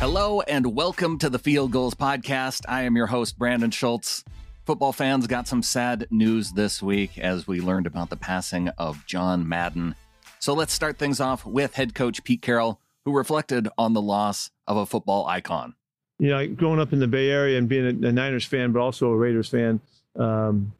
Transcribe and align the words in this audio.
Hello 0.00 0.40
and 0.42 0.76
welcome 0.76 1.18
to 1.18 1.28
the 1.28 1.40
Field 1.40 1.72
Gulls 1.72 1.94
Podcast. 1.94 2.64
I 2.68 2.82
am 2.82 2.94
your 2.94 3.08
host, 3.08 3.36
Brandon 3.36 3.72
Schultz. 3.72 4.22
Football 4.64 4.92
fans 4.92 5.26
got 5.26 5.48
some 5.48 5.60
sad 5.60 6.06
news 6.12 6.52
this 6.52 6.80
week 6.80 7.18
as 7.18 7.48
we 7.48 7.60
learned 7.60 7.88
about 7.88 8.08
the 8.08 8.16
passing 8.16 8.68
of 8.78 9.04
John 9.06 9.48
Madden. 9.48 9.96
So 10.38 10.54
let's 10.54 10.72
start 10.72 10.98
things 10.98 11.18
off 11.18 11.44
with 11.44 11.74
head 11.74 11.96
coach 11.96 12.22
Pete 12.22 12.42
Carroll, 12.42 12.80
who 13.04 13.12
reflected 13.12 13.66
on 13.76 13.92
the 13.92 14.00
loss 14.00 14.52
of 14.68 14.76
a 14.76 14.86
football 14.86 15.26
icon. 15.26 15.74
You 16.20 16.28
know, 16.28 16.46
growing 16.46 16.78
up 16.78 16.92
in 16.92 17.00
the 17.00 17.08
Bay 17.08 17.28
Area 17.28 17.58
and 17.58 17.68
being 17.68 18.04
a, 18.04 18.12
Niners 18.12 18.44
fan, 18.44 18.70
but 18.70 18.78
also 18.78 19.08
a 19.08 19.16
Raiders 19.16 19.48
fan, 19.48 19.80
um, 20.14 20.72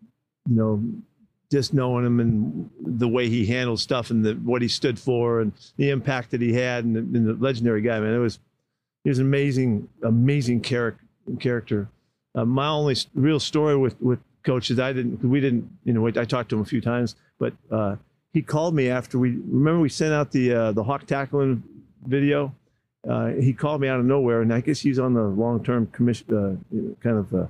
you 0.48 0.54
know, 0.54 0.80
just 1.50 1.74
knowing 1.74 2.06
him 2.06 2.20
and 2.20 2.70
the 2.80 3.09
way 3.09 3.28
he 3.28 3.46
handled 3.46 3.80
stuff 3.80 4.10
and 4.10 4.24
the, 4.24 4.34
what 4.34 4.62
he 4.62 4.68
stood 4.68 4.96
for 4.96 5.40
and 5.40 5.52
the 5.76 5.90
impact 5.90 6.30
that 6.30 6.40
he 6.40 6.52
had 6.52 6.84
and 6.84 6.95
the, 6.95 7.00
and 7.00 7.26
the 7.26 7.34
legendary 7.34 7.80
guy, 7.82 7.98
man, 7.98 8.14
it 8.14 8.18
was 8.18 8.38
he 9.05 9.11
was 9.11 9.19
an 9.19 9.27
amazing, 9.27 9.88
amazing 10.02 10.60
character. 10.60 11.04
Character. 11.41 11.88
Uh, 12.35 12.46
my 12.46 12.68
only 12.68 12.96
real 13.15 13.38
story 13.38 13.77
with 13.77 14.01
with 14.01 14.18
coach 14.45 14.71
is 14.71 14.80
I 14.80 14.95
didn't, 14.95 15.23
we 15.23 15.40
didn't, 15.40 15.71
you 15.85 15.93
know, 15.93 16.07
I 16.07 16.24
talked 16.24 16.49
to 16.51 16.57
him 16.57 16.63
a 16.63 16.65
few 16.65 16.80
times, 16.80 17.16
but 17.38 17.52
uh, 17.71 17.96
he 18.32 18.40
called 18.40 18.74
me 18.74 18.88
after 18.88 19.18
we 19.18 19.30
remember 19.30 19.80
we 19.80 19.90
sent 19.90 20.15
out 20.15 20.30
the 20.32 20.55
uh, 20.55 20.73
the 20.73 20.82
hawk 20.82 21.07
tackling 21.07 21.63
video. 22.07 22.55
Uh, 23.09 23.29
he 23.29 23.52
called 23.52 23.80
me 23.82 23.88
out 23.88 24.01
of 24.01 24.07
nowhere, 24.07 24.40
and 24.40 24.52
I 24.55 24.60
guess 24.60 24.80
he's 24.80 24.99
on 24.99 25.12
the 25.12 25.23
long 25.23 25.62
term 25.62 25.87
commission, 25.88 26.27
uh, 26.35 26.95
kind 27.02 27.18
of, 27.18 27.35
uh, 27.35 27.38
I 27.43 27.46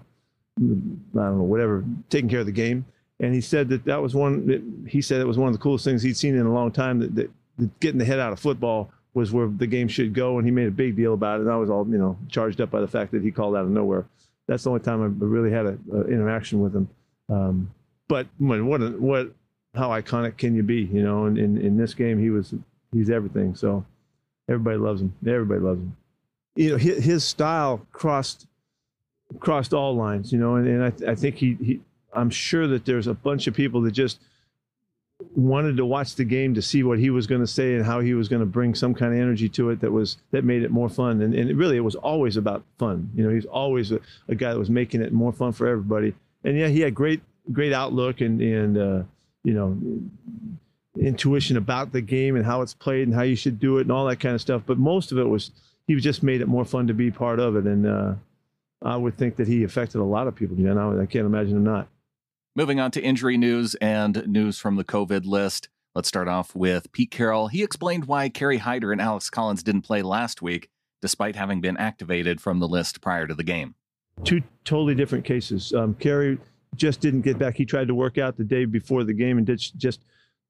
don't 0.59 1.15
know, 1.15 1.43
whatever, 1.43 1.85
taking 2.11 2.29
care 2.29 2.41
of 2.41 2.47
the 2.47 2.53
game. 2.53 2.85
And 3.21 3.35
he 3.35 3.41
said 3.41 3.69
that 3.69 3.85
that 3.85 4.03
was 4.03 4.15
one. 4.15 4.47
That 4.47 4.63
he 4.89 5.01
said 5.01 5.21
it 5.21 5.27
was 5.27 5.39
one 5.39 5.49
of 5.49 5.55
the 5.55 5.61
coolest 5.61 5.85
things 5.85 6.03
he'd 6.03 6.17
seen 6.17 6.37
in 6.37 6.47
a 6.47 6.53
long 6.53 6.73
time. 6.73 6.99
That, 6.99 7.15
that, 7.15 7.31
that 7.59 7.81
getting 7.81 7.99
the 7.99 8.05
head 8.05 8.19
out 8.19 8.33
of 8.33 8.41
football 8.41 8.91
was 9.19 9.33
where 9.33 9.49
the 9.49 9.67
game 9.67 9.89
should 9.89 10.15
go, 10.15 10.39
and 10.39 10.47
he 10.47 10.53
made 10.53 10.69
a 10.69 10.71
big 10.71 10.95
deal 10.95 11.13
about 11.13 11.41
it. 11.41 11.43
And 11.43 11.51
I 11.51 11.57
was 11.57 11.69
all 11.69 11.87
you 11.89 11.99
know 11.99 12.17
charged 12.29 12.61
up 12.61 12.71
by 12.71 12.81
the 12.81 12.87
fact 12.87 13.11
that 13.13 13.23
he 13.23 13.31
called 13.31 13.57
out 13.57 13.65
of 13.65 13.71
nowhere. 13.71 14.07
That's 14.47 14.63
the 14.63 14.71
only 14.71 14.83
time 14.83 15.03
I 15.03 15.07
really 15.25 15.51
had 15.51 15.67
an 15.67 16.07
interaction 16.09 16.61
with 16.61 16.75
him. 16.75 16.89
Um, 17.29 17.71
but 18.07 18.29
when, 18.39 18.67
what 18.67 18.81
what 18.99 19.33
how 19.75 19.89
iconic 19.91 20.39
can 20.39 20.55
you 20.55 20.63
be? 20.63 20.83
You 20.83 21.03
know, 21.03 21.27
and 21.27 21.37
in, 21.37 21.59
in 21.59 21.77
this 21.77 21.95
game 21.95 22.19
he 22.19 22.31
was 22.31 22.55
he's 22.93 23.11
everything. 23.11 23.55
So 23.55 23.85
everybody 24.49 24.79
loves 24.79 25.03
him. 25.03 25.13
Everybody 25.27 25.61
loves 25.61 25.81
him. 25.81 25.97
You 26.55 26.71
know, 26.71 26.77
his, 26.77 27.05
his 27.05 27.25
style 27.25 27.87
crossed 27.93 28.47
crossed 29.41 29.75
all 29.75 29.95
lines. 29.97 30.33
You 30.33 30.39
know, 30.39 30.55
and, 30.55 30.67
and 30.69 30.85
I, 30.85 31.11
I 31.11 31.15
think 31.17 31.35
he, 31.37 31.59
he 31.61 31.81
I'm 32.15 32.31
sure 32.31 32.67
that 32.69 32.85
there's 32.85 33.09
a 33.09 33.15
bunch 33.15 33.47
of 33.49 33.55
people 33.55 33.83
that 33.83 33.93
just 33.93 34.21
wanted 35.35 35.77
to 35.77 35.85
watch 35.85 36.15
the 36.15 36.25
game 36.25 36.55
to 36.55 36.63
see 36.63 36.83
what 36.83 36.99
he 36.99 37.11
was 37.11 37.27
going 37.27 37.41
to 37.41 37.47
say 37.47 37.75
and 37.75 37.85
how 37.85 38.01
he 38.01 38.15
was 38.15 38.29
going 38.29 38.41
to 38.41 38.47
bring 38.47 38.75
some 38.75 38.95
kind 38.95 39.13
of 39.13 39.21
energy 39.21 39.49
to 39.49 39.71
it 39.71 39.81
that 39.81 39.91
was 39.91 40.19
that 40.31 40.45
made 40.45 40.63
it 40.63 40.71
more 40.71 40.89
fun. 40.89 41.21
And, 41.21 41.35
and 41.35 41.59
really 41.59 41.77
it 41.77 41.81
was 41.81 41.97
always 41.97 42.37
about 42.37 42.63
fun. 42.79 43.11
You 43.15 43.25
know 43.25 43.35
he's 43.35 43.47
always 43.47 43.91
a, 43.91 44.01
a 44.29 44.35
guy 44.35 44.53
that 44.53 44.59
was 44.59 44.71
making 44.71 45.03
it 45.03 45.13
more 45.13 45.33
fun 45.33 45.53
for 45.53 45.67
everybody. 45.67 46.15
And 46.45 46.57
yeah 46.57 46.69
he 46.69 46.81
had 46.81 46.95
great 46.95 47.21
great 47.53 47.73
outlook 47.73 48.21
and 48.21 48.41
and 48.41 48.79
uh, 48.79 49.03
you 49.43 49.55
know 49.55 49.77
intuition 51.01 51.57
about 51.57 51.93
the 51.93 52.01
game 52.01 52.37
and 52.37 52.45
how 52.45 52.63
it's 52.63 52.75
played 52.75 53.07
and 53.07 53.15
how 53.15 53.23
you 53.23 53.37
should 53.37 53.59
do 53.59 53.79
it 53.79 53.83
and 53.83 53.93
all 53.93 54.07
that 54.07 54.21
kind 54.21 54.35
of 54.35 54.41
stuff. 54.41 54.63
But 54.67 54.79
most 54.79 55.11
of 55.11 55.19
it 55.19 55.29
was 55.29 55.51
he 55.89 55.97
just 55.97 56.23
made 56.23 56.41
it 56.41 56.49
more 56.49 56.65
fun 56.65 56.87
to 56.87 56.95
be 56.95 57.11
part 57.11 57.41
of 57.41 57.57
it. 57.57 57.65
And 57.65 57.87
uh, 57.87 58.15
I 58.83 58.97
would 58.97 59.17
think 59.17 59.37
that 59.37 59.49
he 59.49 59.65
affected 59.65 60.01
a 60.01 60.05
lot 60.05 60.29
of 60.29 60.37
people 60.37 60.57
you 60.57 60.73
know 60.73 61.01
I 61.01 61.07
can't 61.07 61.27
imagine 61.27 61.57
him 61.57 61.65
not 61.65 61.89
Moving 62.59 62.81
on 62.81 62.91
to 62.91 63.01
injury 63.01 63.37
news 63.37 63.77
and 63.77 64.27
news 64.27 64.59
from 64.59 64.75
the 64.75 64.83
COVID 64.83 65.25
list. 65.25 65.69
Let's 65.95 66.09
start 66.09 66.27
off 66.27 66.57
with 66.57 66.91
Pete 66.91 67.13
Carroll. 67.13 67.47
He 67.47 67.63
explained 67.63 68.07
why 68.07 68.29
Kerry 68.29 68.57
Hyder 68.57 68.91
and 68.91 69.01
Alex 69.01 69.31
Collins 69.31 69.63
didn't 69.63 69.83
play 69.83 70.03
last 70.03 70.43
week, 70.43 70.69
despite 71.01 71.37
having 71.37 71.61
been 71.61 71.77
activated 71.77 72.41
from 72.41 72.59
the 72.59 72.67
list 72.67 73.01
prior 73.01 73.29
to 73.29 73.35
the 73.37 73.45
game. 73.45 73.77
Two 74.25 74.43
totally 74.65 74.97
different 74.97 75.25
cases. 75.25 75.73
Um, 75.73 75.95
Kerry 76.01 76.37
just 76.75 76.99
didn't 76.99 77.21
get 77.21 77.39
back. 77.39 77.55
He 77.55 77.65
tried 77.65 77.87
to 77.87 77.95
work 77.95 78.19
out 78.19 78.37
the 78.37 78.43
day 78.43 78.65
before 78.65 79.05
the 79.05 79.15
game 79.15 79.39
and 79.39 79.47
did, 79.47 79.63
just 79.77 80.01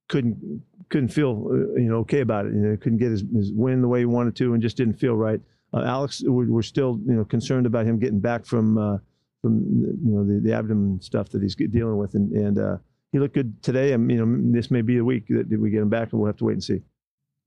couldn't 0.08 0.62
couldn't 0.88 1.08
feel 1.08 1.46
uh, 1.50 1.74
you 1.78 1.90
know 1.90 1.98
okay 1.98 2.20
about 2.20 2.46
it. 2.46 2.54
You 2.54 2.60
know, 2.60 2.76
couldn't 2.78 3.00
get 3.00 3.10
his, 3.10 3.22
his 3.34 3.52
win 3.52 3.82
the 3.82 3.88
way 3.88 3.98
he 3.98 4.06
wanted 4.06 4.34
to, 4.36 4.54
and 4.54 4.62
just 4.62 4.78
didn't 4.78 4.94
feel 4.94 5.14
right. 5.14 5.42
Uh, 5.74 5.82
Alex, 5.82 6.22
we're, 6.24 6.62
still 6.62 6.98
you 7.04 7.12
know 7.12 7.26
concerned 7.26 7.66
about 7.66 7.84
him 7.84 7.98
getting 7.98 8.18
back 8.18 8.46
from. 8.46 8.78
Uh, 8.78 8.96
from 9.42 9.64
you 10.04 10.12
know 10.12 10.24
the, 10.24 10.40
the 10.40 10.52
abdomen 10.52 11.00
stuff 11.00 11.28
that 11.30 11.42
he's 11.42 11.54
dealing 11.54 11.96
with, 11.96 12.14
and, 12.14 12.32
and 12.32 12.58
uh, 12.58 12.76
he 13.12 13.18
looked 13.18 13.34
good 13.34 13.62
today. 13.62 13.92
And 13.92 14.10
you 14.10 14.24
know 14.24 14.52
this 14.52 14.70
may 14.70 14.82
be 14.82 14.96
the 14.96 15.04
week 15.04 15.26
that 15.28 15.48
we 15.48 15.70
get 15.70 15.82
him 15.82 15.88
back, 15.88 16.12
and 16.12 16.20
we'll 16.20 16.26
have 16.28 16.36
to 16.38 16.44
wait 16.44 16.54
and 16.54 16.64
see. 16.64 16.82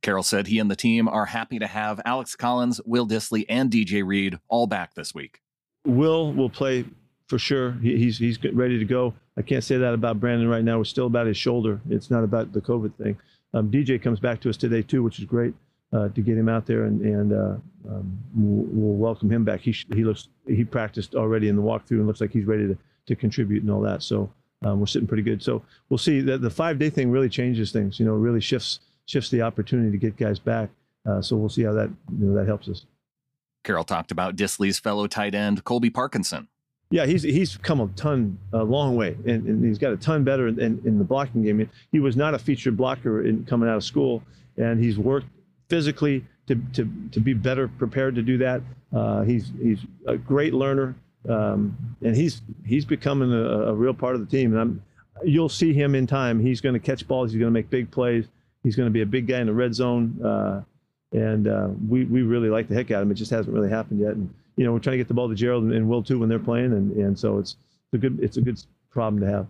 Carroll 0.01 0.23
said 0.23 0.47
he 0.47 0.57
and 0.57 0.71
the 0.71 0.75
team 0.75 1.07
are 1.07 1.27
happy 1.27 1.59
to 1.59 1.67
have 1.67 2.01
Alex 2.05 2.35
Collins, 2.35 2.81
Will 2.85 3.07
Dissly, 3.07 3.45
and 3.47 3.69
DJ 3.69 4.05
Reed 4.05 4.39
all 4.47 4.65
back 4.65 4.95
this 4.95 5.13
week. 5.13 5.41
Will 5.85 6.33
will 6.33 6.49
play 6.49 6.85
for 7.27 7.37
sure. 7.37 7.73
He, 7.73 7.97
he's 7.97 8.17
he's 8.17 8.43
ready 8.53 8.79
to 8.79 8.85
go. 8.85 9.13
I 9.37 9.41
can't 9.41 9.63
say 9.63 9.77
that 9.77 9.93
about 9.93 10.19
Brandon 10.19 10.47
right 10.47 10.63
now. 10.63 10.77
We're 10.77 10.83
still 10.85 11.07
about 11.07 11.27
his 11.27 11.37
shoulder. 11.37 11.81
It's 11.89 12.09
not 12.09 12.23
about 12.23 12.51
the 12.51 12.61
COVID 12.61 12.95
thing. 12.95 13.17
Um, 13.53 13.69
DJ 13.69 14.01
comes 14.01 14.19
back 14.19 14.39
to 14.41 14.49
us 14.49 14.57
today 14.57 14.81
too, 14.81 15.03
which 15.03 15.19
is 15.19 15.25
great 15.25 15.53
uh, 15.93 16.09
to 16.09 16.21
get 16.21 16.37
him 16.37 16.49
out 16.49 16.65
there 16.65 16.85
and 16.85 17.01
and 17.01 17.33
uh, 17.33 17.55
um, 17.89 18.17
we'll, 18.35 18.65
we'll, 18.67 18.95
welcome 18.95 19.31
him 19.31 19.43
back. 19.43 19.61
He 19.61 19.75
he 19.93 20.03
looks 20.03 20.29
he 20.47 20.63
practiced 20.63 21.15
already 21.15 21.49
in 21.49 21.55
the 21.55 21.61
walkthrough 21.61 21.91
and 21.99 22.07
looks 22.07 22.21
like 22.21 22.31
he's 22.31 22.45
ready 22.45 22.67
to 22.67 22.77
to 23.07 23.15
contribute 23.15 23.63
and 23.63 23.71
all 23.71 23.81
that. 23.81 24.03
So 24.03 24.31
um, 24.63 24.79
we're 24.79 24.85
sitting 24.85 25.07
pretty 25.07 25.23
good. 25.23 25.41
So 25.41 25.63
we'll 25.89 25.97
see 25.97 26.21
that 26.21 26.41
the 26.41 26.49
five 26.49 26.79
day 26.79 26.89
thing 26.89 27.11
really 27.11 27.29
changes 27.29 27.71
things. 27.71 27.99
You 27.99 28.05
know, 28.05 28.13
really 28.13 28.41
shifts 28.41 28.79
shifts 29.05 29.29
the 29.29 29.41
opportunity 29.41 29.91
to 29.91 29.97
get 29.97 30.15
guys 30.17 30.39
back. 30.39 30.69
Uh, 31.05 31.21
so 31.21 31.35
we'll 31.35 31.49
see 31.49 31.63
how 31.63 31.73
that 31.73 31.89
you 32.19 32.27
know 32.27 32.35
that 32.35 32.47
helps 32.47 32.69
us. 32.69 32.85
Carroll 33.63 33.83
talked 33.83 34.11
about 34.11 34.35
Dissly's 34.35 34.79
fellow 34.79 35.07
tight 35.07 35.35
end 35.35 35.63
Colby 35.63 35.89
Parkinson. 35.89 36.47
Yeah, 36.89 37.05
he's 37.05 37.23
he's 37.23 37.57
come 37.57 37.79
a 37.79 37.87
ton, 37.95 38.37
a 38.51 38.63
long 38.63 38.97
way, 38.97 39.15
and, 39.25 39.45
and 39.47 39.65
he's 39.65 39.77
got 39.77 39.93
a 39.93 39.97
ton 39.97 40.23
better 40.23 40.47
in, 40.47 40.59
in, 40.59 40.81
in 40.83 40.97
the 40.97 41.05
blocking 41.05 41.41
game. 41.41 41.69
He 41.91 41.99
was 41.99 42.17
not 42.17 42.33
a 42.33 42.39
featured 42.39 42.75
blocker 42.75 43.25
in 43.25 43.45
coming 43.45 43.69
out 43.69 43.77
of 43.77 43.83
school, 43.83 44.21
and 44.57 44.83
he's 44.83 44.97
worked 44.97 45.27
physically 45.71 46.25
to, 46.47 46.55
to, 46.73 46.91
to 47.13 47.19
be 47.21 47.33
better 47.33 47.69
prepared 47.69 48.13
to 48.15 48.21
do 48.21 48.37
that. 48.37 48.61
Uh, 48.93 49.21
he's 49.21 49.53
he's 49.61 49.79
a 50.05 50.17
great 50.17 50.53
learner, 50.53 50.93
um, 51.29 51.95
and 52.01 52.13
he's 52.13 52.41
he's 52.65 52.83
becoming 52.83 53.31
a, 53.31 53.69
a, 53.69 53.73
real 53.73 53.93
part 53.93 54.15
of 54.15 54.19
the 54.19 54.27
team. 54.27 54.51
And 54.51 54.59
I'm, 54.59 54.83
you'll 55.23 55.47
see 55.47 55.71
him 55.71 55.95
in 55.95 56.05
time. 56.05 56.41
He's 56.41 56.59
going 56.59 56.73
to 56.73 56.79
catch 56.79 57.07
balls. 57.07 57.31
He's 57.31 57.39
going 57.39 57.47
to 57.47 57.57
make 57.57 57.69
big 57.69 57.89
plays. 57.89 58.25
He's 58.63 58.75
going 58.75 58.87
to 58.87 58.91
be 58.91 59.01
a 59.01 59.05
big 59.05 59.27
guy 59.27 59.39
in 59.39 59.47
the 59.47 59.53
red 59.53 59.73
zone. 59.73 60.19
Uh, 60.21 60.61
and 61.13 61.47
uh, 61.47 61.69
we 61.87 62.03
we 62.03 62.21
really 62.21 62.49
like 62.49 62.67
the 62.67 62.75
heck 62.75 62.91
out 62.91 63.01
of 63.01 63.07
him. 63.07 63.11
It 63.11 63.15
just 63.15 63.31
hasn't 63.31 63.55
really 63.55 63.69
happened 63.69 64.01
yet. 64.01 64.11
And 64.11 64.29
you 64.57 64.65
know 64.65 64.73
we're 64.73 64.79
trying 64.79 64.95
to 64.95 64.97
get 64.97 65.07
the 65.07 65.13
ball 65.13 65.29
to 65.29 65.35
Gerald 65.35 65.63
and, 65.63 65.73
and 65.73 65.87
Will 65.87 66.03
too 66.03 66.19
when 66.19 66.27
they're 66.27 66.37
playing. 66.37 66.73
And 66.73 66.91
and 66.97 67.17
so 67.17 67.37
it's 67.37 67.55
a 67.93 67.97
good 67.97 68.19
it's 68.21 68.35
a 68.35 68.41
good 68.41 68.61
problem 68.89 69.21
to 69.21 69.27
have. 69.27 69.47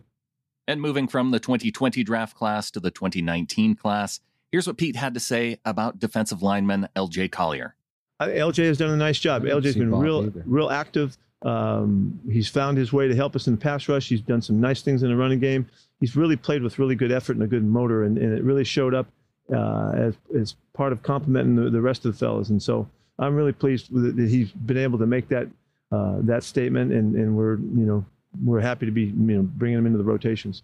And 0.67 0.79
moving 0.79 1.07
from 1.07 1.31
the 1.31 1.39
2020 1.39 2.03
draft 2.03 2.37
class 2.37 2.69
to 2.71 2.79
the 2.79 2.91
2019 2.91 3.73
class. 3.75 4.19
Here's 4.51 4.67
what 4.67 4.77
Pete 4.77 4.95
had 4.95 5.13
to 5.13 5.19
say 5.19 5.59
about 5.63 5.99
defensive 5.99 6.41
lineman 6.41 6.89
LJ 6.95 7.31
Collier. 7.31 7.75
LJ 8.19 8.67
has 8.67 8.77
done 8.77 8.91
a 8.91 8.97
nice 8.97 9.17
job. 9.17 9.43
LJ's 9.43 9.75
been 9.75 9.93
real, 9.95 10.25
either. 10.25 10.43
real 10.45 10.69
active. 10.69 11.17
Um, 11.41 12.19
he's 12.29 12.47
found 12.47 12.77
his 12.77 12.93
way 12.93 13.07
to 13.07 13.15
help 13.15 13.35
us 13.35 13.47
in 13.47 13.55
the 13.55 13.59
pass 13.59 13.87
rush. 13.87 14.07
He's 14.07 14.21
done 14.21 14.41
some 14.41 14.59
nice 14.59 14.81
things 14.81 15.01
in 15.01 15.09
the 15.09 15.15
running 15.15 15.39
game. 15.39 15.67
He's 15.99 16.15
really 16.15 16.35
played 16.35 16.61
with 16.61 16.77
really 16.77 16.95
good 16.95 17.11
effort 17.11 17.33
and 17.33 17.43
a 17.43 17.47
good 17.47 17.63
motor, 17.63 18.03
and, 18.03 18.17
and 18.17 18.37
it 18.37 18.43
really 18.43 18.63
showed 18.63 18.93
up 18.93 19.07
uh, 19.53 19.91
as, 19.95 20.15
as 20.37 20.55
part 20.73 20.91
of 20.91 21.01
complementing 21.01 21.55
the, 21.55 21.69
the 21.69 21.81
rest 21.81 22.05
of 22.05 22.11
the 22.11 22.17
fellas. 22.17 22.49
And 22.49 22.61
so 22.61 22.87
I'm 23.17 23.35
really 23.35 23.53
pleased 23.53 23.91
that 23.91 24.29
he's 24.29 24.51
been 24.51 24.77
able 24.77 24.99
to 24.99 25.05
make 25.05 25.29
that 25.29 25.47
uh, 25.91 26.17
that 26.21 26.43
statement, 26.43 26.91
and, 26.93 27.15
and 27.15 27.35
we're 27.35 27.57
you 27.57 27.85
know 27.85 28.05
we're 28.45 28.61
happy 28.61 28.85
to 28.85 28.91
be 28.91 29.05
you 29.05 29.13
know 29.13 29.41
bringing 29.41 29.77
him 29.77 29.85
into 29.85 29.97
the 29.97 30.03
rotations. 30.03 30.63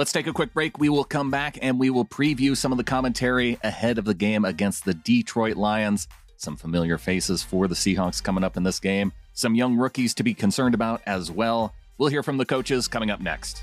Let's 0.00 0.12
take 0.12 0.26
a 0.26 0.32
quick 0.32 0.54
break. 0.54 0.78
We 0.78 0.88
will 0.88 1.04
come 1.04 1.30
back 1.30 1.58
and 1.60 1.78
we 1.78 1.90
will 1.90 2.06
preview 2.06 2.56
some 2.56 2.72
of 2.72 2.78
the 2.78 2.84
commentary 2.84 3.58
ahead 3.62 3.98
of 3.98 4.06
the 4.06 4.14
game 4.14 4.46
against 4.46 4.86
the 4.86 4.94
Detroit 4.94 5.58
Lions. 5.58 6.08
Some 6.38 6.56
familiar 6.56 6.96
faces 6.96 7.42
for 7.42 7.68
the 7.68 7.74
Seahawks 7.74 8.22
coming 8.22 8.42
up 8.42 8.56
in 8.56 8.62
this 8.62 8.80
game. 8.80 9.12
Some 9.34 9.54
young 9.54 9.76
rookies 9.76 10.14
to 10.14 10.22
be 10.22 10.32
concerned 10.32 10.74
about 10.74 11.02
as 11.04 11.30
well. 11.30 11.74
We'll 11.98 12.08
hear 12.08 12.22
from 12.22 12.38
the 12.38 12.46
coaches 12.46 12.88
coming 12.88 13.10
up 13.10 13.20
next. 13.20 13.62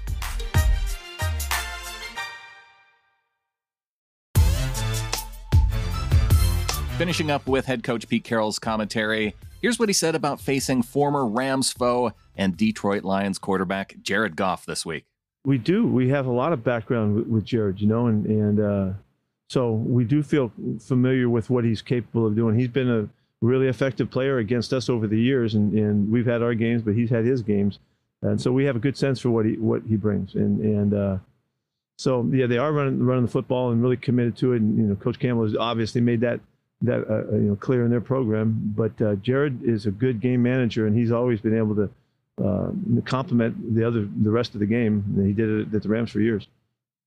Finishing 6.99 7.31
up 7.31 7.47
with 7.47 7.65
head 7.65 7.81
coach 7.81 8.07
Pete 8.07 8.23
Carroll's 8.23 8.59
commentary, 8.59 9.33
here's 9.63 9.79
what 9.79 9.89
he 9.89 9.93
said 9.93 10.13
about 10.13 10.39
facing 10.39 10.83
former 10.83 11.25
Rams 11.25 11.71
foe 11.71 12.11
and 12.35 12.55
Detroit 12.55 13.03
Lions 13.03 13.39
quarterback 13.39 13.95
Jared 14.03 14.35
Goff 14.35 14.67
this 14.67 14.85
week. 14.85 15.05
We 15.45 15.57
do. 15.57 15.85
We 15.87 16.09
have 16.09 16.25
a 16.25 16.31
lot 16.31 16.53
of 16.53 16.63
background 16.63 17.15
with, 17.15 17.27
with 17.27 17.45
Jared, 17.45 17.79
you 17.79 17.87
know, 17.87 18.07
and 18.07 18.25
and 18.25 18.59
uh, 18.59 18.93
so 19.49 19.71
we 19.71 20.03
do 20.03 20.21
feel 20.23 20.51
familiar 20.79 21.29
with 21.29 21.49
what 21.49 21.63
he's 21.63 21.81
capable 21.81 22.25
of 22.27 22.35
doing. 22.35 22.57
He's 22.57 22.67
been 22.67 22.89
a 22.89 23.07
really 23.41 23.67
effective 23.67 24.09
player 24.09 24.39
against 24.39 24.73
us 24.73 24.89
over 24.89 25.07
the 25.07 25.19
years, 25.19 25.53
and, 25.53 25.73
and 25.73 26.11
we've 26.11 26.25
had 26.25 26.41
our 26.41 26.53
games, 26.53 26.81
but 26.81 26.95
he's 26.95 27.09
had 27.09 27.23
his 27.23 27.41
games, 27.41 27.79
and 28.21 28.41
so 28.41 28.51
we 28.51 28.65
have 28.65 28.75
a 28.75 28.79
good 28.79 28.97
sense 28.97 29.19
for 29.19 29.29
what 29.29 29.45
he 29.45 29.53
what 29.53 29.83
he 29.87 29.95
brings. 29.95 30.35
And 30.35 30.59
and 30.59 30.93
uh, 30.93 31.17
so 31.97 32.27
yeah, 32.31 32.47
they 32.47 32.57
are 32.57 32.71
running 32.71 33.03
running 33.03 33.25
the 33.25 33.31
football 33.31 33.71
and 33.71 33.81
really 33.81 33.97
committed 33.97 34.35
to 34.37 34.53
it. 34.53 34.61
And 34.61 34.77
you 34.77 34.83
know, 34.83 34.95
Coach 34.95 35.19
Campbell 35.19 35.43
has 35.43 35.55
obviously 35.55 36.01
made 36.01 36.21
that 36.21 36.39
that 36.81 37.09
uh, 37.09 37.33
you 37.35 37.49
know 37.49 37.55
clear 37.55 37.85
in 37.85 37.91
their 37.91 38.01
program. 38.01 38.73
But 38.75 39.01
uh, 39.01 39.15
Jared 39.15 39.63
is 39.63 39.85
a 39.85 39.91
good 39.91 40.19
game 40.19 40.43
manager, 40.43 40.87
and 40.87 40.97
he's 40.97 41.11
always 41.11 41.39
been 41.39 41.57
able 41.57 41.75
to 41.75 41.89
uh, 42.43 42.69
complement 43.05 43.75
the 43.75 43.85
other 43.85 44.07
the 44.21 44.29
rest 44.29 44.53
of 44.53 44.59
the 44.59 44.65
game. 44.65 45.03
And 45.15 45.27
he 45.27 45.33
did 45.33 45.49
it 45.49 45.73
at 45.73 45.83
the 45.83 45.89
Rams 45.89 46.11
for 46.11 46.19
years. 46.19 46.47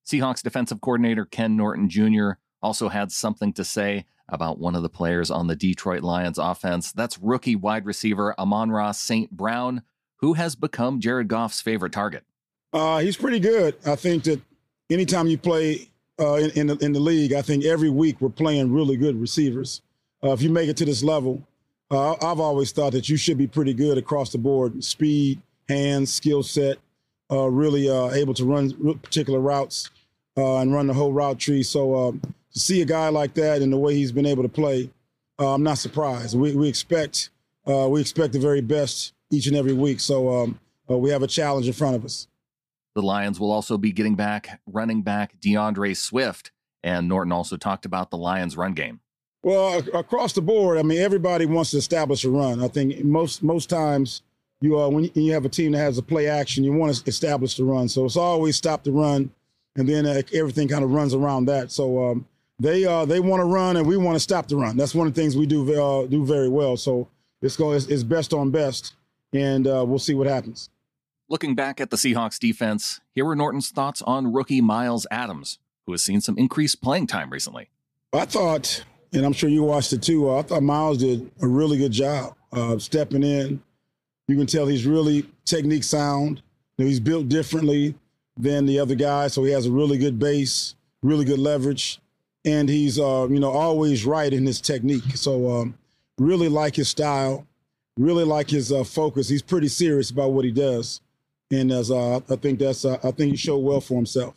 Seahawks 0.06 0.42
defensive 0.42 0.80
coordinator 0.80 1.24
Ken 1.24 1.56
Norton 1.56 1.88
Jr. 1.88 2.32
also 2.62 2.88
had 2.88 3.12
something 3.12 3.52
to 3.52 3.64
say 3.64 4.06
about 4.28 4.58
one 4.58 4.74
of 4.74 4.82
the 4.82 4.88
players 4.88 5.30
on 5.30 5.46
the 5.46 5.56
Detroit 5.56 6.02
Lions 6.02 6.38
offense. 6.38 6.92
That's 6.92 7.18
rookie 7.18 7.56
wide 7.56 7.84
receiver 7.84 8.34
Amon-Ra 8.38 8.92
St. 8.92 9.30
Brown, 9.30 9.82
who 10.16 10.34
has 10.34 10.54
become 10.54 11.00
Jared 11.00 11.28
Goff's 11.28 11.60
favorite 11.60 11.92
target. 11.92 12.24
Uh, 12.72 12.98
he's 12.98 13.16
pretty 13.16 13.40
good. 13.40 13.76
I 13.84 13.96
think 13.96 14.24
that 14.24 14.40
anytime 14.88 15.26
you 15.26 15.36
play 15.36 15.90
uh, 16.20 16.34
in, 16.34 16.50
in 16.50 16.66
the, 16.68 16.76
in, 16.78 16.92
the, 16.92 17.00
league, 17.00 17.32
I 17.32 17.42
think 17.42 17.64
every 17.64 17.90
week 17.90 18.20
we're 18.20 18.28
playing 18.28 18.72
really 18.72 18.96
good 18.96 19.20
receivers. 19.20 19.82
Uh, 20.22 20.30
if 20.30 20.42
you 20.42 20.50
make 20.50 20.68
it 20.68 20.76
to 20.76 20.84
this 20.84 21.02
level, 21.02 21.42
uh, 21.90 22.12
I've 22.22 22.40
always 22.40 22.72
thought 22.72 22.92
that 22.92 23.08
you 23.08 23.16
should 23.16 23.38
be 23.38 23.46
pretty 23.46 23.74
good 23.74 23.98
across 23.98 24.32
the 24.32 24.38
board 24.38 24.82
speed, 24.84 25.40
hands, 25.68 26.12
skill 26.12 26.42
set, 26.42 26.78
uh, 27.30 27.48
really 27.48 27.88
uh, 27.88 28.10
able 28.10 28.34
to 28.34 28.44
run 28.44 28.98
particular 28.98 29.40
routes 29.40 29.90
and 30.36 30.72
run 30.72 30.86
the 30.86 30.94
whole 30.94 31.12
route 31.12 31.38
tree. 31.38 31.62
So 31.62 31.94
um, 31.94 32.20
to 32.52 32.58
see 32.58 32.80
a 32.82 32.84
guy 32.84 33.08
like 33.08 33.34
that 33.34 33.62
and 33.62 33.72
the 33.72 33.76
way 33.76 33.94
he's 33.94 34.12
been 34.12 34.26
able 34.26 34.42
to 34.42 34.48
play, 34.48 34.90
uh, 35.38 35.54
I'm 35.54 35.62
not 35.62 35.78
surprised. 35.78 36.38
We, 36.38 36.54
we 36.54 36.68
expect 36.68 37.30
uh, 37.66 37.88
we 37.88 38.00
expect 38.00 38.32
the 38.32 38.38
very 38.38 38.60
best 38.60 39.12
each 39.30 39.46
and 39.46 39.56
every 39.56 39.72
week. 39.72 40.00
So 40.00 40.28
um, 40.28 40.60
uh, 40.90 40.98
we 40.98 41.10
have 41.10 41.22
a 41.22 41.26
challenge 41.26 41.66
in 41.66 41.72
front 41.72 41.96
of 41.96 42.04
us. 42.04 42.26
The 42.94 43.02
Lions 43.02 43.38
will 43.38 43.52
also 43.52 43.78
be 43.78 43.92
getting 43.92 44.16
back 44.16 44.60
running 44.66 45.02
back 45.02 45.38
D'Andre 45.40 45.94
Swift, 45.94 46.50
and 46.82 47.08
Norton 47.08 47.32
also 47.32 47.56
talked 47.56 47.84
about 47.84 48.10
the 48.10 48.16
Lions' 48.16 48.56
run 48.56 48.74
game. 48.74 49.00
Well, 49.42 49.82
across 49.94 50.34
the 50.34 50.42
board, 50.42 50.78
I 50.78 50.82
mean, 50.82 50.98
everybody 50.98 51.46
wants 51.46 51.70
to 51.70 51.78
establish 51.78 52.24
a 52.24 52.30
run. 52.30 52.62
I 52.62 52.68
think 52.68 53.02
most 53.04 53.42
most 53.42 53.70
times 53.70 54.22
you 54.60 54.78
uh, 54.78 54.88
when 54.88 55.10
you 55.14 55.32
have 55.32 55.44
a 55.44 55.48
team 55.48 55.72
that 55.72 55.78
has 55.78 55.98
a 55.98 56.02
play 56.02 56.28
action, 56.28 56.62
you 56.64 56.72
want 56.72 56.94
to 56.94 57.02
establish 57.08 57.56
the 57.56 57.64
run. 57.64 57.88
So 57.88 58.04
it's 58.04 58.16
always 58.16 58.56
stop 58.56 58.84
the 58.84 58.92
run, 58.92 59.30
and 59.76 59.88
then 59.88 60.06
uh, 60.06 60.22
everything 60.34 60.68
kind 60.68 60.84
of 60.84 60.92
runs 60.92 61.14
around 61.14 61.46
that. 61.46 61.70
So 61.70 62.10
um, 62.10 62.26
they 62.58 62.84
uh, 62.84 63.06
they 63.06 63.20
want 63.20 63.40
to 63.40 63.46
run 63.46 63.76
and 63.76 63.86
we 63.86 63.96
want 63.96 64.16
to 64.16 64.20
stop 64.20 64.46
the 64.46 64.56
run. 64.56 64.76
That's 64.76 64.94
one 64.94 65.06
of 65.06 65.14
the 65.14 65.20
things 65.20 65.36
we 65.36 65.46
do 65.46 65.62
uh, 65.82 66.06
do 66.06 66.24
very 66.24 66.48
well. 66.48 66.76
So 66.76 67.08
it's 67.40 67.56
going 67.56 67.76
it's, 67.76 67.86
it's 67.86 68.02
best 68.02 68.34
on 68.34 68.50
best, 68.50 68.94
and 69.32 69.66
uh, 69.66 69.84
we'll 69.86 69.98
see 69.98 70.14
what 70.14 70.26
happens. 70.26 70.68
Looking 71.30 71.54
back 71.54 71.80
at 71.80 71.90
the 71.90 71.96
Seahawks 71.96 72.38
defense, 72.38 73.00
here 73.14 73.26
are 73.26 73.36
Norton's 73.36 73.70
thoughts 73.70 74.02
on 74.02 74.32
rookie 74.32 74.60
Myles 74.60 75.06
Adams, 75.10 75.58
who 75.86 75.92
has 75.92 76.02
seen 76.02 76.20
some 76.20 76.36
increased 76.36 76.82
playing 76.82 77.06
time 77.06 77.30
recently. 77.30 77.70
I 78.12 78.24
thought, 78.24 78.84
and 79.12 79.24
I'm 79.24 79.32
sure 79.32 79.48
you 79.48 79.62
watched 79.62 79.92
it 79.92 80.02
too. 80.02 80.30
I 80.30 80.42
thought 80.42 80.62
Myles 80.62 80.98
did 80.98 81.30
a 81.42 81.46
really 81.46 81.78
good 81.78 81.92
job 81.92 82.34
stepping 82.78 83.22
in. 83.22 83.62
You 84.28 84.36
can 84.36 84.46
tell 84.46 84.66
he's 84.66 84.86
really 84.86 85.26
technique 85.44 85.84
sound. 85.84 86.42
You 86.76 86.84
know, 86.84 86.88
he's 86.88 87.00
built 87.00 87.28
differently 87.28 87.94
than 88.36 88.66
the 88.66 88.78
other 88.78 88.94
guys, 88.94 89.34
so 89.34 89.44
he 89.44 89.52
has 89.52 89.66
a 89.66 89.72
really 89.72 89.98
good 89.98 90.18
base, 90.18 90.74
really 91.02 91.24
good 91.24 91.38
leverage 91.38 92.00
and 92.44 92.68
he's 92.68 92.98
uh, 92.98 93.26
you 93.30 93.40
know 93.40 93.50
always 93.50 94.04
right 94.04 94.32
in 94.32 94.46
his 94.46 94.60
technique. 94.60 95.16
So 95.16 95.50
um, 95.50 95.78
really 96.18 96.48
like 96.48 96.76
his 96.76 96.88
style, 96.88 97.46
really 97.96 98.24
like 98.24 98.50
his 98.50 98.72
uh, 98.72 98.84
focus. 98.84 99.28
He's 99.28 99.42
pretty 99.42 99.68
serious 99.68 100.10
about 100.10 100.32
what 100.32 100.44
he 100.44 100.50
does, 100.52 101.00
and 101.50 101.70
as 101.70 101.90
uh, 101.90 102.16
I 102.16 102.36
think 102.36 102.58
that's 102.58 102.84
uh, 102.84 102.98
I 103.02 103.10
think 103.10 103.32
he 103.32 103.36
showed 103.36 103.58
well 103.58 103.80
for 103.80 103.94
himself. 103.94 104.34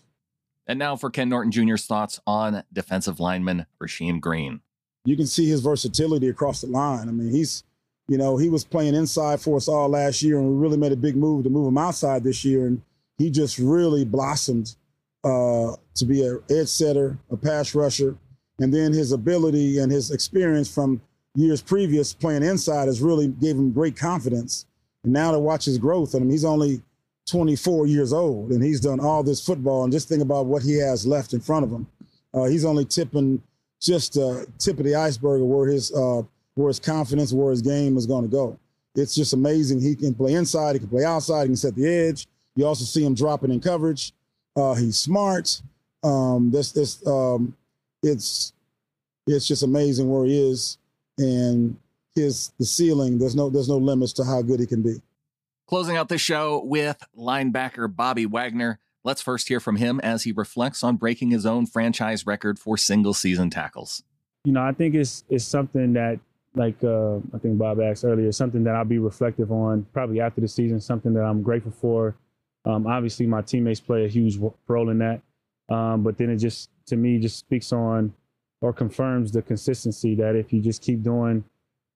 And 0.66 0.80
now 0.80 0.96
for 0.96 1.10
Ken 1.10 1.28
Norton 1.28 1.52
Jr.'s 1.52 1.86
thoughts 1.86 2.20
on 2.26 2.64
defensive 2.72 3.20
lineman 3.20 3.66
Rasheem 3.82 4.22
Green. 4.22 4.62
You 5.06 5.18
can 5.18 5.28
see 5.28 5.48
his 5.48 5.62
versatility 5.62 6.30
across 6.30 6.62
the 6.62 6.68
line. 6.68 7.10
I 7.10 7.12
mean, 7.12 7.32
he's 7.32 7.64
you 8.08 8.18
know 8.18 8.38
he 8.38 8.50
was 8.50 8.64
playing 8.64 8.96
inside 8.96 9.42
for 9.42 9.58
us 9.58 9.68
all 9.68 9.90
last 9.90 10.22
year, 10.22 10.38
and 10.38 10.48
we 10.48 10.56
really 10.56 10.78
made 10.78 10.92
a 10.92 10.98
big 10.98 11.16
move 11.16 11.44
to 11.44 11.50
move 11.50 11.68
him 11.68 11.78
outside 11.78 12.24
this 12.24 12.44
year, 12.44 12.68
and 12.68 12.82
he 13.18 13.30
just 13.30 13.58
really 13.58 14.06
blossomed 14.06 14.76
uh, 15.24 15.76
to 15.96 16.06
be 16.06 16.26
an 16.26 16.42
edge 16.50 16.68
setter, 16.68 17.18
a 17.30 17.38
pass 17.38 17.74
rusher, 17.76 18.18
and 18.60 18.74
then 18.74 18.94
his 18.94 19.12
ability 19.12 19.80
and 19.80 19.92
his 19.92 20.12
experience 20.12 20.74
from 20.74 21.02
years 21.36 21.62
previous 21.62 22.14
playing 22.14 22.44
inside 22.44 22.88
has 22.88 23.02
really 23.02 23.28
gave 23.28 23.56
him 23.56 23.72
great 23.72 23.96
confidence. 23.96 24.66
And 25.04 25.14
now 25.14 25.32
to 25.32 25.40
watch 25.40 25.66
his 25.66 25.78
growth, 25.78 26.16
I 26.16 26.20
mean, 26.20 26.30
he's 26.30 26.46
only 26.46 26.82
24 27.30 27.88
years 27.88 28.14
old 28.14 28.52
and 28.52 28.64
he's 28.64 28.80
done 28.80 29.00
all 29.00 29.24
this 29.24 29.44
football. 29.44 29.84
And 29.84 29.92
just 29.92 30.08
think 30.08 30.22
about 30.22 30.46
what 30.46 30.62
he 30.62 30.78
has 30.78 31.06
left 31.06 31.34
in 31.34 31.40
front 31.40 31.66
of 31.66 31.72
him. 31.72 31.88
Uh, 32.34 32.46
he's 32.46 32.66
only 32.66 32.86
tipping 32.86 33.42
just 33.84 34.14
the 34.14 34.48
tip 34.58 34.80
of 34.80 34.86
the 34.86 34.96
iceberg 34.96 35.42
of 35.42 35.48
where 35.48 35.68
his 35.68 35.92
uh, 35.94 36.22
where 36.56 36.70
his 36.70 36.80
confidence, 36.80 37.34
where 37.34 37.52
his 37.52 37.62
game 37.62 37.98
is 37.98 38.06
going 38.06 38.24
to 38.24 38.30
go. 38.30 38.58
It's 38.96 39.16
just 39.16 39.34
amazing. 39.34 39.82
He 39.82 39.96
can 39.96 40.14
play 40.14 40.34
inside, 40.34 40.74
he 40.74 40.80
can 40.80 40.90
play 40.90 41.04
outside, 41.04 41.44
he 41.44 41.48
can 41.48 41.56
set 41.56 41.76
the 41.76 41.88
edge. 41.88 42.28
You 42.56 42.66
also 42.66 42.86
see 42.86 43.04
him 43.04 43.16
dropping 43.16 43.52
in 43.52 43.60
coverage. 43.60 44.14
Uh, 44.56 44.76
he's 44.76 45.00
smart. 45.00 45.62
Um, 46.04 46.52
this 46.52 46.72
this 46.72 47.06
um, 47.08 47.56
it's 48.04 48.54
it's 49.26 49.48
just 49.48 49.64
amazing 49.64 50.10
where 50.10 50.26
he 50.26 50.52
is 50.52 50.78
and 51.18 51.76
his 52.16 52.52
the 52.60 52.66
ceiling. 52.66 53.18
There's 53.18 53.36
no 53.36 53.50
there's 53.50 53.70
no 53.70 53.78
limits 53.78 54.14
to 54.14 54.24
how 54.24 54.42
good 54.42 54.60
he 54.60 54.66
can 54.66 54.82
be. 54.82 55.02
Closing 55.68 55.98
out 55.98 56.10
the 56.10 56.18
show 56.18 56.62
with 56.64 57.02
linebacker 57.18 57.94
Bobby 57.94 58.26
Wagner. 58.26 58.80
Let's 59.04 59.22
first 59.22 59.48
hear 59.48 59.60
from 59.60 59.78
him 59.78 60.00
as 60.02 60.24
he 60.24 60.32
reflects 60.32 60.84
on 60.84 60.96
breaking 60.96 61.32
his 61.32 61.46
own 61.46 61.66
franchise 61.66 62.26
record 62.26 62.58
for 62.58 62.78
single 62.78 63.14
season 63.14 63.50
tackles. 63.50 64.04
You 64.46 64.54
know, 64.54 64.62
I 64.62 64.72
think 64.72 64.96
it's 64.96 65.24
it's 65.30 65.46
something 65.46 65.94
that 65.94 66.20
like 66.56 66.84
uh, 66.84 67.18
I 67.34 67.40
think 67.42 67.58
Bob 67.58 67.82
asked 67.82 68.06
earlier, 68.06 68.32
something 68.32 68.64
that 68.66 68.76
I'll 68.76 68.86
be 68.86 69.00
reflective 69.00 69.52
on 69.52 69.86
probably 69.94 70.22
after 70.22 70.42
the 70.42 70.48
season, 70.48 70.80
something 70.80 71.14
that 71.14 71.24
I'm 71.24 71.42
grateful 71.42 71.72
for 71.72 72.16
um, 72.66 72.88
obviously, 72.88 73.28
my 73.28 73.42
teammates 73.42 73.80
play 73.80 74.06
a 74.06 74.08
huge 74.08 74.38
role 74.68 74.90
in 74.90 75.00
that. 75.00 75.22
Um, 75.70 76.04
but 76.04 76.18
then 76.18 76.30
it 76.30 76.38
just, 76.38 76.70
to 76.88 76.96
me, 76.96 77.20
just 77.20 77.38
speaks 77.38 77.74
on 77.74 78.14
or 78.62 78.74
confirms 78.74 79.32
the 79.32 79.42
consistency 79.42 80.16
that 80.16 80.36
if 80.36 80.54
you 80.54 80.62
just 80.62 80.82
keep 80.82 81.04
doing 81.04 81.44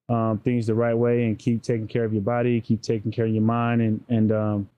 um, 0.10 0.39
things 0.39 0.67
the 0.67 0.75
right 0.75 0.93
way 0.93 1.25
and 1.25 1.38
keep 1.38 1.62
taking 1.62 1.88
care 1.88 2.03
of 2.03 2.13
your 2.13 2.22
body, 2.22 2.60
keep 2.62 2.82
taking 2.82 3.12
care 3.12 3.25
of 3.25 3.32
your 3.32 3.43
mind, 3.43 3.82
and 3.82 4.03
and 4.10 4.32
um, 4.32 4.70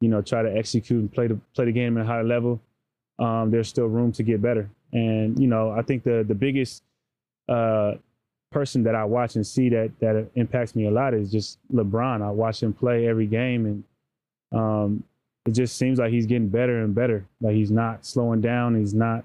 you 0.00 0.08
know 0.08 0.22
try 0.22 0.42
to 0.42 0.56
execute 0.56 1.00
and 1.00 1.12
play 1.12 1.26
the 1.26 1.38
play 1.54 1.66
the 1.66 1.72
game 1.72 1.96
at 1.96 2.04
a 2.04 2.06
higher 2.06 2.24
level, 2.24 2.60
um, 3.18 3.50
there's 3.50 3.68
still 3.68 3.86
room 3.86 4.12
to 4.12 4.22
get 4.22 4.42
better. 4.42 4.68
And 4.92 5.38
you 5.38 5.46
know, 5.46 5.70
I 5.70 5.82
think 5.82 6.04
the 6.04 6.24
the 6.26 6.34
biggest 6.34 6.82
uh, 7.48 7.94
person 8.50 8.84
that 8.84 8.94
I 8.94 9.04
watch 9.04 9.36
and 9.36 9.46
see 9.46 9.68
that 9.70 9.90
that 10.00 10.30
impacts 10.36 10.76
me 10.76 10.86
a 10.86 10.90
lot 10.90 11.14
is 11.14 11.30
just 11.30 11.58
LeBron. 11.72 12.22
I 12.22 12.30
watch 12.30 12.62
him 12.62 12.72
play 12.72 13.06
every 13.06 13.26
game, 13.26 13.66
and 13.66 13.84
um, 14.58 15.04
it 15.44 15.52
just 15.52 15.76
seems 15.76 15.98
like 15.98 16.10
he's 16.12 16.26
getting 16.26 16.48
better 16.48 16.82
and 16.82 16.94
better. 16.94 17.26
Like 17.40 17.54
he's 17.54 17.70
not 17.70 18.06
slowing 18.06 18.40
down. 18.40 18.78
He's 18.78 18.94
not, 18.94 19.24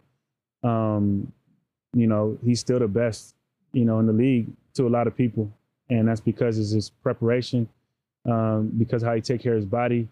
um, 0.63 1.31
you 1.93 2.07
know, 2.07 2.37
he's 2.43 2.59
still 2.59 2.79
the 2.79 2.87
best, 2.87 3.35
you 3.71 3.85
know, 3.85 3.99
in 3.99 4.07
the 4.07 4.13
league 4.13 4.47
to 4.73 4.87
a 4.87 4.89
lot 4.89 5.07
of 5.07 5.15
people, 5.15 5.51
and 5.89 6.07
that's 6.07 6.21
because 6.21 6.57
it's 6.57 6.71
his 6.71 6.89
preparation, 6.89 7.69
um, 8.29 8.71
because 8.77 9.03
how 9.03 9.13
he 9.13 9.21
take 9.21 9.41
care 9.41 9.53
of 9.53 9.57
his 9.57 9.65
body, 9.65 10.07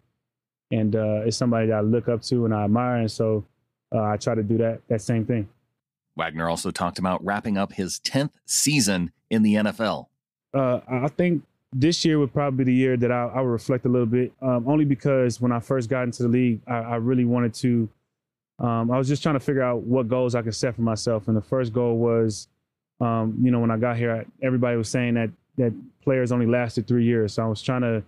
and 0.71 0.95
uh, 0.95 1.21
it's 1.25 1.37
somebody 1.37 1.67
that 1.67 1.75
I 1.75 1.81
look 1.81 2.09
up 2.09 2.21
to 2.23 2.45
and 2.45 2.53
I 2.53 2.65
admire, 2.65 2.97
and 2.97 3.11
so 3.11 3.45
uh, 3.93 4.03
I 4.03 4.17
try 4.17 4.35
to 4.35 4.43
do 4.43 4.57
that 4.57 4.81
that 4.87 5.01
same 5.01 5.25
thing. 5.25 5.47
Wagner 6.15 6.49
also 6.49 6.71
talked 6.71 6.99
about 6.99 7.23
wrapping 7.23 7.57
up 7.57 7.73
his 7.73 7.99
tenth 7.99 8.37
season 8.45 9.11
in 9.29 9.43
the 9.43 9.55
NFL. 9.55 10.07
Uh, 10.53 10.79
I 10.87 11.07
think 11.09 11.43
this 11.73 12.03
year 12.03 12.17
would 12.17 12.33
probably 12.33 12.65
be 12.65 12.71
the 12.71 12.77
year 12.77 12.97
that 12.97 13.11
I, 13.11 13.25
I 13.25 13.41
would 13.41 13.49
reflect 13.49 13.85
a 13.85 13.89
little 13.89 14.07
bit, 14.07 14.31
um, 14.41 14.67
only 14.67 14.85
because 14.85 15.39
when 15.39 15.51
I 15.51 15.59
first 15.59 15.89
got 15.89 16.03
into 16.03 16.23
the 16.23 16.29
league, 16.29 16.61
I, 16.67 16.77
I 16.77 16.95
really 16.95 17.25
wanted 17.25 17.53
to. 17.55 17.89
Um, 18.59 18.89
I 18.89 18.97
was 18.97 19.07
just 19.07 19.21
trying 19.21 19.35
to 19.35 19.39
figure 19.39 19.61
out 19.61 19.83
what 19.83 20.07
goals 20.07 20.33
I 20.33 20.41
could 20.41 20.55
set 20.55 20.75
for 20.75 20.81
myself, 20.81 21.27
and 21.27 21.37
the 21.37 21.41
first 21.41 21.73
goal 21.73 21.97
was, 21.97 22.47
um, 22.99 23.37
you 23.41 23.51
know, 23.51 23.59
when 23.59 23.69
I 23.69 23.77
got 23.77 23.97
here, 23.97 24.25
everybody 24.41 24.75
was 24.77 24.89
saying 24.89 25.13
that 25.13 25.29
that 25.57 25.73
players 26.03 26.31
only 26.31 26.47
lasted 26.47 26.87
three 26.87 27.05
years, 27.05 27.33
so 27.33 27.43
I 27.43 27.47
was 27.47 27.61
trying 27.61 27.81
to 27.81 28.03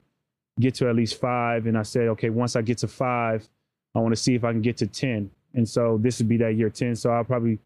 get 0.60 0.76
to 0.76 0.90
at 0.90 0.96
least 0.96 1.20
five, 1.20 1.66
and 1.66 1.78
I 1.78 1.84
said, 1.84 2.08
okay, 2.10 2.30
once 2.30 2.56
I 2.56 2.62
get 2.62 2.78
to 2.80 2.88
five, 2.88 3.48
I 3.96 4.00
want 4.00 4.12
to 4.14 4.22
see 4.22 4.36
if 4.36 4.44
I 4.44 4.52
can 4.52 4.62
get 4.62 4.78
to 4.78 4.88
ten, 4.88 5.32
and 5.54 5.68
so 5.68 5.98
this 6.02 6.20
would 6.20 6.30
be 6.30 6.38
that 6.38 6.56
year 6.56 6.70
ten. 6.70 6.96
So 6.96 7.12
I'll 7.12 7.24
probably 7.24 7.60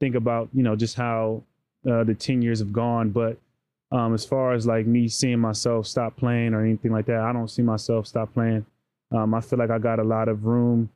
think 0.00 0.14
about, 0.14 0.48
you 0.52 0.62
know, 0.62 0.76
just 0.76 0.96
how 0.96 1.42
uh, 1.88 2.04
the 2.04 2.14
10 2.14 2.42
years 2.42 2.58
have 2.60 2.72
gone. 2.72 3.10
But 3.10 3.38
um, 3.90 4.14
as 4.14 4.24
far 4.24 4.52
as 4.52 4.66
like 4.66 4.86
me 4.86 5.08
seeing 5.08 5.38
myself 5.38 5.86
stop 5.86 6.16
playing 6.16 6.54
or 6.54 6.64
anything 6.64 6.92
like 6.92 7.06
that, 7.06 7.20
I 7.20 7.32
don't 7.32 7.48
see 7.48 7.62
myself 7.62 8.06
stop 8.06 8.32
playing. 8.34 8.64
Um, 9.12 9.34
I 9.34 9.40
feel 9.40 9.58
like 9.58 9.70
I 9.70 9.78
got 9.78 9.98
a 9.98 10.04
lot 10.04 10.28
of 10.28 10.44
room 10.44 10.90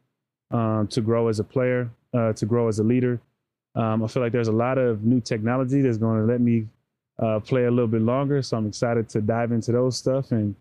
um, 0.50 0.86
to 0.88 1.00
grow 1.00 1.28
as 1.28 1.40
a 1.40 1.44
player, 1.44 1.90
uh, 2.14 2.32
to 2.34 2.46
grow 2.46 2.68
as 2.68 2.78
a 2.78 2.84
leader. 2.84 3.20
Um, 3.74 4.04
I 4.04 4.06
feel 4.06 4.22
like 4.22 4.32
there's 4.32 4.48
a 4.48 4.52
lot 4.52 4.76
of 4.76 5.02
new 5.02 5.20
technology 5.20 5.80
that's 5.80 5.96
going 5.96 6.20
to 6.20 6.30
let 6.30 6.42
me 6.42 6.68
uh, 7.18 7.40
play 7.40 7.64
a 7.64 7.70
little 7.70 7.88
bit 7.88 8.02
longer. 8.02 8.42
So 8.42 8.58
I'm 8.58 8.66
excited 8.66 9.08
to 9.10 9.22
dive 9.22 9.52
into 9.52 9.72
those 9.72 9.96
stuff 9.96 10.30
and 10.32 10.54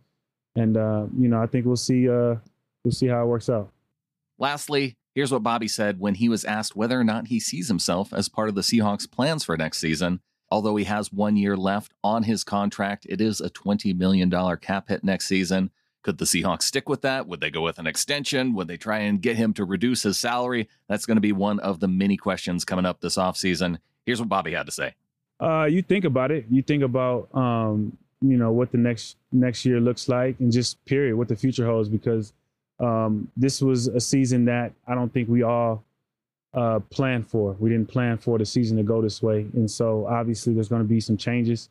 and 0.56 0.78
uh, 0.78 1.06
you 1.18 1.28
know 1.28 1.42
I 1.42 1.46
think 1.46 1.66
we'll 1.66 1.76
see 1.76 2.10
uh, 2.10 2.36
we'll 2.84 2.92
see 2.92 3.08
how 3.08 3.24
it 3.24 3.28
works 3.28 3.50
out. 3.50 3.72
Lastly, 4.38 4.98
here's 5.14 5.32
what 5.32 5.44
Bobby 5.44 5.68
said 5.68 6.00
when 6.00 6.16
he 6.16 6.30
was 6.30 6.46
asked 6.46 6.76
whether 6.76 7.00
or 7.00 7.04
not 7.04 7.28
he 7.28 7.40
sees 7.40 7.68
himself 7.68 8.14
as 8.14 8.30
part 8.30 8.50
of 8.50 8.56
the 8.56 8.62
Seahawks' 8.62 9.10
plans 9.10 9.44
for 9.44 9.56
next 9.58 9.80
season. 9.80 10.22
Although 10.50 10.76
he 10.76 10.84
has 10.84 11.14
one 11.14 11.38
year 11.38 11.56
left 11.56 11.94
on 12.04 12.24
his 12.24 12.44
contract, 12.44 13.06
it 13.08 13.22
is 13.22 13.40
a 13.40 13.50
$20 13.50 13.98
million 13.98 14.30
cap 14.58 14.90
hit 14.90 15.02
next 15.02 15.28
season. 15.28 15.72
Could 16.04 16.18
the 16.18 16.26
Seahawks 16.26 16.64
stick 16.64 16.90
with 16.90 17.02
that? 17.04 17.28
Would 17.28 17.40
they 17.40 17.52
go 17.52 17.62
with 17.62 17.80
an 17.80 17.88
extension? 17.88 18.54
Would 18.56 18.68
they 18.68 18.76
try 18.76 19.00
and 19.00 19.22
get 19.22 19.38
him 19.38 19.54
to 19.54 19.64
reduce 19.64 20.04
his 20.04 20.18
salary? 20.18 20.68
That's 20.90 21.06
going 21.06 21.18
to 21.18 21.22
be 21.22 21.32
one 21.32 21.60
of 21.60 21.80
the 21.80 21.88
many 21.88 22.18
questions 22.18 22.66
coming 22.66 22.86
up 22.86 23.00
this 23.00 23.18
offseason. 23.18 23.78
Here's 24.06 24.20
what 24.20 24.28
Bobby 24.28 24.52
had 24.52 24.66
to 24.66 24.72
say. 24.72 24.96
Uh, 25.40 25.66
you 25.66 25.82
think 25.82 26.04
about 26.04 26.32
it. 26.32 26.46
You 26.50 26.64
think 26.64 26.84
about 26.84 27.34
um, 27.34 27.98
you 28.22 28.38
know 28.38 28.52
what 28.52 28.72
the 28.72 28.78
next 28.78 29.18
next 29.32 29.66
year 29.66 29.80
looks 29.80 30.08
like, 30.08 30.40
and 30.40 30.52
just 30.52 30.84
period 30.86 31.16
what 31.16 31.28
the 31.28 31.36
future 31.36 31.66
holds. 31.66 31.90
Because 31.90 32.34
um, 32.80 33.32
this 33.36 33.62
was 33.62 33.88
a 33.88 34.00
season 34.00 34.46
that 34.46 34.74
I 34.88 34.96
don't 34.96 35.12
think 35.12 35.30
we 35.30 35.44
all 35.44 35.84
uh, 36.54 36.80
planned 36.90 37.28
for. 37.28 37.56
We 37.60 37.70
didn't 37.70 37.90
plan 37.90 38.18
for 38.18 38.38
the 38.38 38.46
season 38.46 38.78
to 38.78 38.84
go 38.84 39.02
this 39.02 39.22
way, 39.22 39.48
and 39.54 39.70
so 39.70 40.06
obviously 40.08 40.54
there's 40.54 40.70
going 40.70 40.82
to 40.82 40.88
be 40.88 41.00
some 41.00 41.18
changes. 41.18 41.70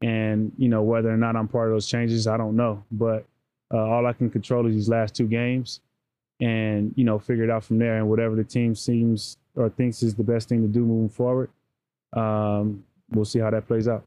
And 0.00 0.50
you 0.58 0.68
know 0.68 0.82
whether 0.82 1.10
or 1.10 1.16
not 1.16 1.36
I'm 1.36 1.46
part 1.46 1.68
of 1.68 1.74
those 1.74 1.86
changes, 1.86 2.26
I 2.26 2.36
don't 2.36 2.56
know. 2.56 2.82
But 2.90 3.24
uh, 3.72 3.78
all 3.78 4.06
I 4.06 4.12
can 4.12 4.30
control 4.30 4.66
is 4.66 4.74
these 4.74 4.88
last 4.88 5.14
two 5.14 5.26
games, 5.26 5.80
and 6.40 6.92
you 6.96 7.04
know, 7.04 7.18
figure 7.18 7.44
it 7.44 7.50
out 7.50 7.64
from 7.64 7.78
there. 7.78 7.96
And 7.98 8.08
whatever 8.08 8.34
the 8.34 8.44
team 8.44 8.74
seems 8.74 9.36
or 9.54 9.68
thinks 9.68 10.02
is 10.02 10.14
the 10.14 10.24
best 10.24 10.48
thing 10.48 10.62
to 10.62 10.68
do 10.68 10.80
moving 10.80 11.08
forward, 11.08 11.50
um, 12.14 12.84
we'll 13.10 13.24
see 13.24 13.38
how 13.38 13.50
that 13.50 13.66
plays 13.66 13.88
out. 13.88 14.04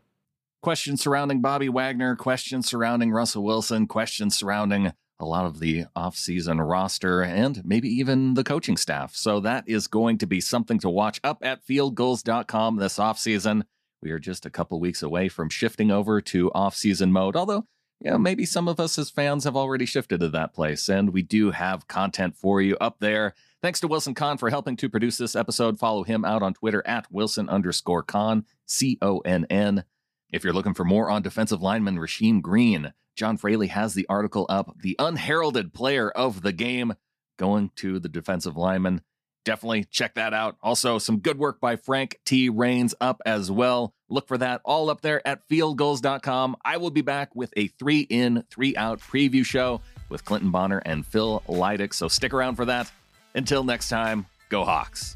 Questions 0.66 1.00
surrounding 1.00 1.42
Bobby 1.42 1.70
Wagner, 1.70 2.16
questions 2.16 2.68
surrounding 2.68 3.12
Russell 3.12 3.44
Wilson, 3.44 3.86
questions 3.86 4.36
surrounding 4.36 4.94
a 5.20 5.24
lot 5.24 5.46
of 5.46 5.60
the 5.60 5.86
offseason 5.96 6.58
roster 6.68 7.22
and 7.22 7.64
maybe 7.64 7.88
even 7.88 8.34
the 8.34 8.44
coaching 8.44 8.76
staff. 8.76 9.16
So 9.16 9.40
that 9.42 9.66
is 9.68 9.86
going 9.86 10.18
to 10.18 10.26
be 10.26 10.42
something 10.42 10.80
to 10.80 10.90
watch 10.90 11.22
up 11.24 11.38
at 11.44 11.64
fieldgulls.com 11.68 12.78
this 12.78 12.98
offseason. 12.98 13.62
We 14.02 14.10
are 14.10 14.18
just 14.18 14.48
a 14.48 14.50
couple 14.50 14.80
weeks 14.80 15.04
away 15.04 15.30
from 15.30 15.50
shifting 15.50 15.92
over 15.92 16.20
to 16.22 16.50
offseason 16.56 17.12
mode, 17.12 17.36
although 17.36 17.68
you 18.00 18.10
know, 18.10 18.18
maybe 18.18 18.44
some 18.44 18.68
of 18.68 18.80
us 18.80 18.98
as 18.98 19.12
fans 19.12 19.44
have 19.44 19.56
already 19.56 19.86
shifted 19.86 20.22
to 20.22 20.30
that 20.30 20.56
place, 20.56 20.90
and 20.90 21.12
we 21.12 21.22
do 21.22 21.52
have 21.52 21.88
content 21.88 22.36
for 22.36 22.60
you 22.60 22.76
up 22.82 22.98
there. 23.00 23.36
Thanks 23.62 23.82
to 23.82 23.88
Wilson 23.88 24.16
Conn 24.16 24.40
for 24.40 24.50
helping 24.50 24.78
to 24.78 24.90
produce 24.90 25.20
this 25.20 25.36
episode. 25.36 25.78
Follow 25.78 26.02
him 26.02 26.26
out 26.26 26.42
on 26.42 26.56
Twitter 26.56 26.82
at 26.88 27.06
Wilson 27.12 27.50
underscore 27.50 28.02
Conn, 28.02 28.46
C 28.66 28.98
O 29.04 29.20
N 29.20 29.46
N. 29.52 29.84
If 30.32 30.44
you're 30.44 30.54
looking 30.54 30.74
for 30.74 30.84
more 30.86 31.10
on 31.10 31.22
defensive 31.22 31.62
lineman 31.62 31.98
Rasheem 31.98 32.42
Green, 32.42 32.94
John 33.16 33.38
Fraley 33.38 33.68
has 33.68 33.94
the 33.94 34.06
article 34.10 34.46
up, 34.50 34.76
The 34.82 34.96
Unheralded 35.00 35.74
Player 35.74 36.10
of 36.12 36.42
the 36.42 36.52
Game, 36.52 36.96
going 37.38 37.72
to 37.78 38.00
the 38.00 38.10
defensive 38.10 38.58
lineman. 38.58 39.02
Definitely 39.46 39.86
check 39.86 40.16
that 40.16 40.34
out. 40.34 40.58
Also, 40.64 40.98
some 40.98 41.20
good 41.20 41.38
work 41.38 41.62
by 41.62 41.76
Frank 41.76 42.20
T. 42.26 42.50
Raines 42.50 42.96
up 43.00 43.22
as 43.26 43.52
well. 43.52 43.94
Look 44.10 44.28
for 44.28 44.40
that 44.40 44.62
all 44.66 44.90
up 44.90 45.02
there 45.02 45.26
at 45.26 45.48
fieldgulls.com. 45.48 46.56
I 46.66 46.78
will 46.78 46.90
be 46.90 47.02
back 47.02 47.36
with 47.36 47.54
a 47.56 47.68
three 47.68 48.02
in, 48.02 48.44
three 48.50 48.76
out 48.76 49.00
preview 49.00 49.46
show 49.46 49.82
with 50.10 50.26
Clinton 50.26 50.50
Bonner 50.50 50.82
and 50.86 51.06
Phil 51.06 51.44
Leidick. 51.48 51.94
So 51.94 52.08
stick 52.08 52.34
around 52.34 52.56
for 52.56 52.66
that. 52.66 52.92
Until 53.36 53.64
next 53.64 53.90
time, 53.90 54.26
go 54.50 54.66
Hawks. 54.66 55.16